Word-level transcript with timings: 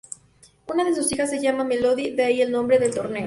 Una 0.65 0.83
de 0.83 0.95
sus 0.95 1.11
hijas 1.11 1.29
se 1.29 1.39
llama 1.39 1.63
Melody, 1.63 2.15
de 2.15 2.23
ahí 2.23 2.41
el 2.41 2.49
nombre 2.51 2.79
del 2.79 2.91
torneo. 2.91 3.19